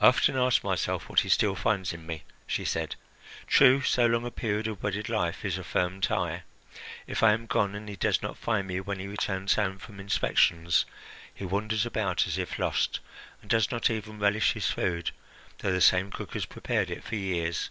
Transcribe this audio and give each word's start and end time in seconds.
"I 0.00 0.06
often 0.06 0.34
ask 0.34 0.64
myself 0.64 1.10
what 1.10 1.20
he 1.20 1.28
still 1.28 1.54
finds 1.54 1.92
in 1.92 2.06
me," 2.06 2.22
she 2.46 2.64
said. 2.64 2.96
"True, 3.46 3.82
so 3.82 4.06
long 4.06 4.24
a 4.24 4.30
period 4.30 4.66
of 4.66 4.82
wedded 4.82 5.10
life 5.10 5.44
is 5.44 5.58
a 5.58 5.62
firm 5.62 6.00
tie. 6.00 6.44
If 7.06 7.22
I 7.22 7.34
am 7.34 7.44
gone 7.44 7.74
and 7.74 7.86
he 7.86 7.94
does 7.94 8.22
not 8.22 8.38
find 8.38 8.66
me 8.66 8.80
when 8.80 8.98
he 8.98 9.06
returns 9.06 9.56
home 9.56 9.76
from 9.76 10.00
inspections, 10.00 10.86
he 11.34 11.44
wanders 11.44 11.84
about 11.84 12.26
as 12.26 12.38
if 12.38 12.58
lost, 12.58 13.00
and 13.42 13.50
does 13.50 13.70
not 13.70 13.90
even 13.90 14.18
relish 14.18 14.52
his 14.54 14.70
food, 14.70 15.10
though 15.58 15.70
the 15.72 15.82
same 15.82 16.10
cook 16.10 16.32
has 16.32 16.46
prepared 16.46 16.88
it 16.90 17.04
for 17.04 17.16
years. 17.16 17.68